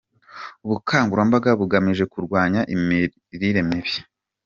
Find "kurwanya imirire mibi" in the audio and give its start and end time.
2.13-3.93